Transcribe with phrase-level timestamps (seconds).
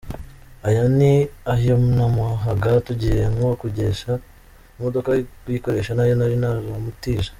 [0.67, 1.13] Aya ni
[1.53, 4.11] ayo namuhaga tugiye nko kogesha
[4.77, 5.09] imodoka,
[5.41, 7.29] kuyikoresha n’ayo nari naramutije.